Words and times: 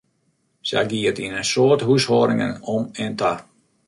Sa 0.67 0.81
gie 0.89 1.07
it 1.09 1.21
yn 1.25 1.37
in 1.41 1.49
soad 1.51 1.81
húshâldingen 1.87 2.53
om 2.73 2.83
en 3.03 3.13
ta. 3.19 3.33